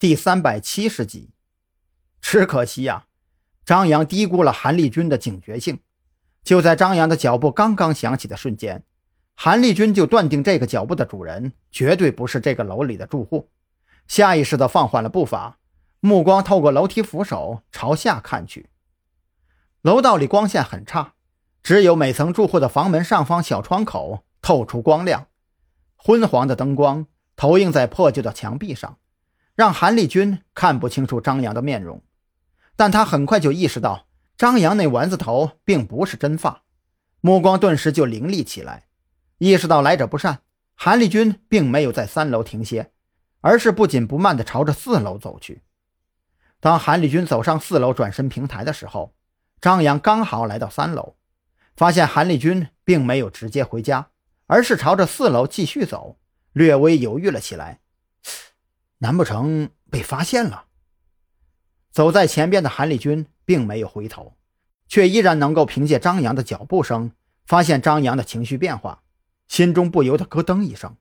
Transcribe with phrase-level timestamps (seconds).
[0.00, 1.28] 第三百七十集。
[2.22, 3.04] 只可惜呀，
[3.66, 5.80] 张扬低估了韩立军的警觉性。
[6.42, 8.82] 就在张扬的脚步刚刚响起的瞬间，
[9.34, 13.50] 韩立军就断定这个脚步的主人绝对不是这个楼里的住户，
[14.08, 15.58] 下意识地放缓了步伐，
[16.00, 18.70] 目光透过楼梯扶手朝下看去。
[19.82, 21.12] 楼道里光线很差，
[21.62, 25.26] 只有每层住户的房门上方小窗口透出光亮，
[25.94, 27.06] 昏黄的灯光
[27.36, 28.96] 投映在破旧的墙壁上，
[29.60, 32.02] 让韩立军看不清楚张扬的面容。
[32.76, 34.06] 但他很快就意识到，
[34.38, 36.62] 张扬那丸子头并不是真发，
[37.20, 38.86] 目光顿时就凌厉起来。
[39.36, 40.38] 意识到来者不善，
[40.74, 42.90] 韩立军并没有在三楼停歇，
[43.42, 45.60] 而是不紧不慢地朝着四楼走去。
[46.58, 49.14] 当韩立军走上四楼转身平台的时候，
[49.60, 51.16] 张扬刚好来到三楼，
[51.76, 54.08] 发现韩立军并没有直接回家，
[54.46, 56.16] 而是朝着四楼继续走，
[56.54, 57.80] 略微犹豫了起来。
[59.02, 60.66] 难不成被发现了？
[61.90, 64.36] 走在前边的韩立军并没有回头，
[64.86, 67.12] 却依然能够凭借张扬的脚步声
[67.46, 69.02] 发现张扬的情绪变化，
[69.48, 70.96] 心中不由得咯噔一声。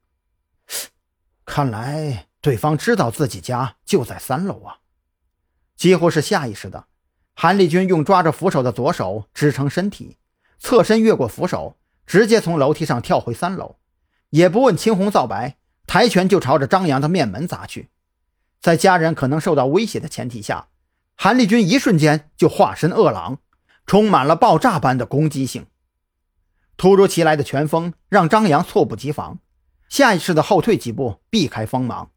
[1.45, 4.79] 看来对方知道自己家就在三楼啊！
[5.75, 6.85] 几乎是下意识的。
[7.35, 10.17] 韩立军用抓着扶手的左手支撑身体，
[10.57, 13.75] 侧身越过扶手，直接从楼梯上跳回三楼，
[14.31, 15.58] 也不问青红皂白，
[15.89, 17.89] 抬拳就朝着张扬的面门砸去。
[18.61, 20.67] 在家人可能受到威胁的前提下，
[21.15, 23.39] 韩立军一瞬间就化身恶狼，
[23.87, 25.65] 充满了爆炸般的攻击性。
[26.77, 29.39] 突如其来的拳风让张扬猝不及防，
[29.89, 32.11] 下意识的后退几步避开锋芒。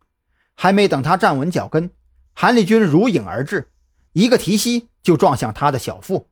[0.54, 1.90] 还没等他站稳脚跟，
[2.34, 3.70] 韩立军如影而至。
[4.12, 6.28] 一个提膝就撞向他的小腹，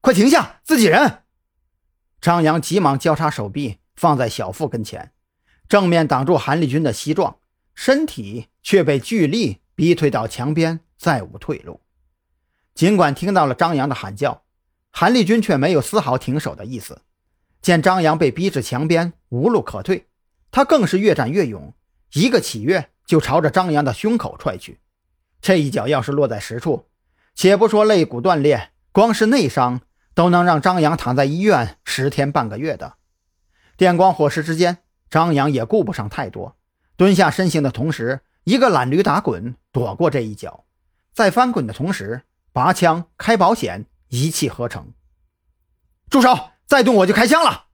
[0.00, 0.58] 快停下！
[0.64, 1.22] 自己人！
[2.20, 5.12] 张扬急忙交叉手臂放在小腹跟前，
[5.68, 7.38] 正面挡住韩立军的膝撞，
[7.74, 11.80] 身体却被巨力逼退到墙边，再无退路。
[12.74, 14.42] 尽管听到了张扬的喊叫，
[14.90, 17.02] 韩立军却没有丝毫停手的意思。
[17.60, 20.06] 见张扬被逼至墙边，无路可退，
[20.52, 21.74] 他更是越战越勇，
[22.12, 24.78] 一个起跃就朝着张扬的胸口踹去。
[25.40, 26.86] 这一脚要是落在实处，
[27.34, 29.80] 且不说肋骨断裂，光是内伤
[30.14, 32.94] 都能让张扬躺在医院十天半个月的。
[33.76, 34.78] 电光火石之间，
[35.10, 36.56] 张扬也顾不上太多，
[36.96, 40.64] 蹲下身形的同时，一个懒驴打滚躲过这一脚，
[41.12, 42.22] 在翻滚的同时
[42.52, 44.92] 拔枪开保险，一气呵成。
[46.08, 46.50] 住手！
[46.66, 47.66] 再动我就开枪了！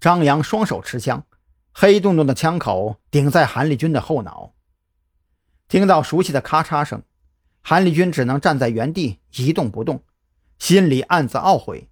[0.00, 1.26] 张扬双手持枪，
[1.72, 4.54] 黑洞洞的枪口顶在韩立军的后脑。
[5.68, 7.02] 听到熟悉的咔嚓声。
[7.62, 10.02] 韩立军只能站在原地一动不动，
[10.58, 11.90] 心里暗自懊悔。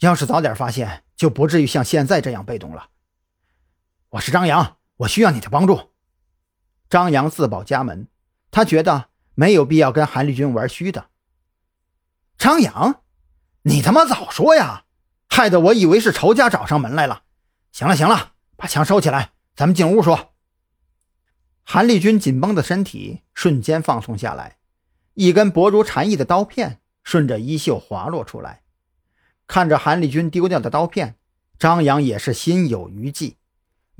[0.00, 2.90] 要是早点发现，就不至于像现在这样被动了。
[4.10, 5.92] 我是张扬，我需要你的帮助。
[6.88, 8.08] 张扬自报家门，
[8.50, 11.10] 他觉得没有必要跟韩立军玩虚的。
[12.36, 13.02] 张扬，
[13.62, 14.86] 你他妈早说呀！
[15.28, 17.22] 害得我以为是仇家找上门来了。
[17.70, 20.32] 行了行了，把枪收起来，咱们进屋说。
[21.62, 24.58] 韩立军紧绷的身体瞬间放松下来。
[25.14, 28.64] 一根薄如蝉翼的刀片顺着衣袖滑落出来，
[29.46, 31.14] 看着韩立军丢掉的刀片，
[31.56, 33.36] 张扬也是心有余悸。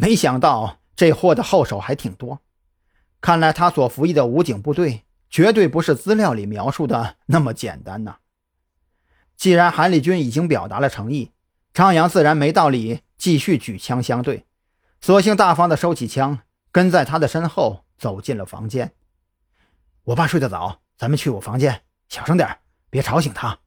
[0.00, 2.40] 没想到这货的后手还挺多，
[3.20, 8.16] 看来他所服役的武警部队绝对不是资料里描述的那么简单呐。
[9.36, 11.32] 既然韩立军已经表达了诚意，
[11.74, 14.46] 张扬自然没道理继续举枪相对，
[15.02, 16.38] 索性大方的收起枪，
[16.72, 18.94] 跟在他的身后走进了房间。
[20.04, 20.80] 我爸睡得早。
[20.96, 22.58] 咱们去我房间，小声点
[22.88, 23.58] 别吵醒他。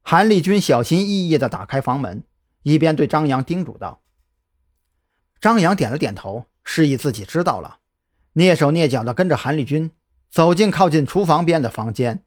[0.00, 2.24] 韩立军小心翼翼地打开房门，
[2.62, 4.02] 一边对张扬叮嘱道
[5.40, 7.78] ：“张扬点了点头，示意自己知道了，
[8.34, 9.90] 蹑手蹑脚地跟着韩立军
[10.30, 12.22] 走进靠近厨房边的房间。